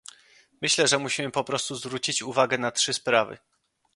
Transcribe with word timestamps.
Myślę, 0.61 0.87
że 0.87 0.99
musimy 0.99 1.31
po 1.31 1.43
prostu 1.43 1.75
zwrócić 1.75 2.21
uwagę 2.23 2.57
na 2.57 2.71
trzy 2.71 2.93
sprawy 2.93 3.37